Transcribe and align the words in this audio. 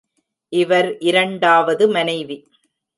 இவர் 0.51 0.97
இரண்டாவது 0.99 1.87
மனைவி. 1.87 2.37